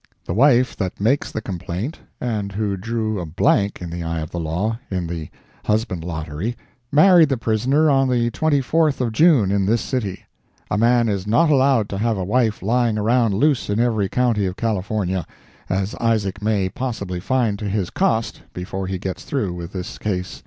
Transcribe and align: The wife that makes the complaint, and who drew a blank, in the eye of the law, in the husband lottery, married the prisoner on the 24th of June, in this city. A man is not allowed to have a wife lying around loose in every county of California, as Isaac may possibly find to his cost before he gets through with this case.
The 0.25 0.33
wife 0.33 0.75
that 0.77 0.99
makes 0.99 1.31
the 1.31 1.41
complaint, 1.43 1.99
and 2.19 2.53
who 2.53 2.75
drew 2.75 3.19
a 3.19 3.25
blank, 3.27 3.83
in 3.83 3.91
the 3.91 4.01
eye 4.01 4.21
of 4.21 4.31
the 4.31 4.39
law, 4.39 4.79
in 4.89 5.05
the 5.05 5.29
husband 5.65 6.03
lottery, 6.03 6.55
married 6.91 7.29
the 7.29 7.37
prisoner 7.37 7.87
on 7.91 8.09
the 8.09 8.31
24th 8.31 8.99
of 8.99 9.11
June, 9.13 9.51
in 9.51 9.67
this 9.67 9.81
city. 9.81 10.25
A 10.71 10.77
man 10.79 11.07
is 11.07 11.27
not 11.27 11.51
allowed 11.51 11.87
to 11.89 11.99
have 11.99 12.17
a 12.17 12.25
wife 12.25 12.63
lying 12.63 12.97
around 12.97 13.35
loose 13.35 13.69
in 13.69 13.79
every 13.79 14.09
county 14.09 14.47
of 14.47 14.55
California, 14.57 15.23
as 15.69 15.93
Isaac 15.99 16.41
may 16.41 16.67
possibly 16.67 17.19
find 17.19 17.59
to 17.59 17.69
his 17.69 17.91
cost 17.91 18.41
before 18.55 18.87
he 18.87 18.97
gets 18.97 19.23
through 19.23 19.53
with 19.53 19.71
this 19.71 19.99
case. 19.99 20.39